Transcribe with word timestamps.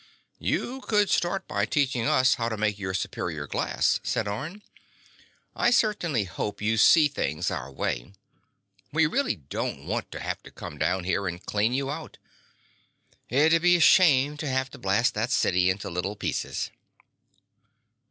"You 0.39 0.81
could 0.81 1.11
start 1.11 1.47
by 1.47 1.67
teaching 1.67 2.07
us 2.07 2.33
how 2.33 2.49
you 2.49 2.57
make 2.57 2.77
superior 2.95 3.45
glass," 3.45 3.99
said 4.01 4.27
Orne. 4.27 4.63
"I 5.55 5.69
certainly 5.69 6.23
hope 6.23 6.59
you 6.59 6.77
see 6.77 7.07
things 7.07 7.51
our 7.51 7.71
way. 7.71 8.13
We 8.91 9.05
really 9.05 9.35
don't 9.35 9.85
want 9.85 10.11
to 10.13 10.19
have 10.19 10.41
to 10.41 10.49
come 10.49 10.79
down 10.79 11.03
there 11.03 11.27
and 11.27 11.45
clean 11.45 11.73
you 11.75 11.91
out. 11.91 12.17
It'd 13.29 13.61
be 13.61 13.75
a 13.75 13.79
shame 13.79 14.37
to 14.37 14.47
have 14.49 14.71
to 14.71 14.79
blast 14.79 15.13
that 15.13 15.29
city 15.29 15.69
into 15.69 15.87
little 15.91 16.15
pieces." 16.15 16.71